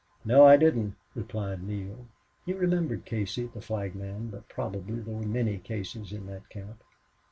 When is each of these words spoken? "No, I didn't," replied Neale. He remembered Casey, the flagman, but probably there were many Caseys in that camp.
"No, 0.25 0.47
I 0.47 0.57
didn't," 0.57 0.95
replied 1.13 1.61
Neale. 1.61 2.07
He 2.43 2.53
remembered 2.53 3.05
Casey, 3.05 3.45
the 3.53 3.61
flagman, 3.61 4.29
but 4.31 4.49
probably 4.49 4.95
there 4.99 5.13
were 5.13 5.21
many 5.21 5.59
Caseys 5.59 6.11
in 6.11 6.25
that 6.25 6.49
camp. 6.49 6.83